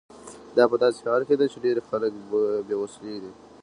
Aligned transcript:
دا 0.57 0.63
په 0.71 0.75
داسې 0.83 0.99
حال 1.09 1.21
کې 1.27 1.35
ده 1.39 1.45
چې 1.51 1.57
ډیری 1.63 1.81
خلک 1.89 2.11
بې 2.67 2.75
وسیلې 2.83 3.19
دي. 3.23 3.31